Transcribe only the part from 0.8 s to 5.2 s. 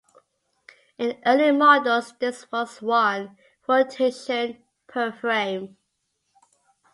In early models, this was one rotation per